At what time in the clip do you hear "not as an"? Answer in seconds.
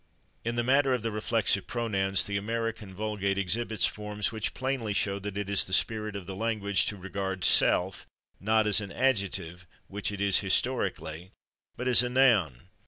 8.39-8.91